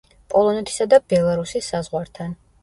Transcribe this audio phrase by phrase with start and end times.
[0.33, 2.35] პოლონეთისა და ბელარუსის საზღვართან.